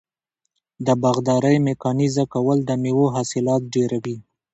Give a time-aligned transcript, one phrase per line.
[0.85, 4.17] د باغدارۍ میکانیزه کول د میوو حاصلات ډیروي.